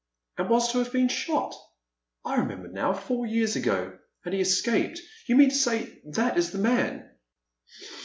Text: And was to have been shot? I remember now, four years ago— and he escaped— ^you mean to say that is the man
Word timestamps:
And 0.39 0.49
was 0.49 0.71
to 0.71 0.79
have 0.79 0.91
been 0.91 1.09
shot? 1.09 1.53
I 2.25 2.37
remember 2.37 2.69
now, 2.69 2.91
four 2.91 3.27
years 3.27 3.55
ago— 3.55 3.99
and 4.25 4.33
he 4.33 4.41
escaped— 4.41 4.99
^you 5.29 5.35
mean 5.37 5.49
to 5.49 5.55
say 5.55 6.01
that 6.13 6.39
is 6.39 6.49
the 6.49 6.57
man 6.57 7.07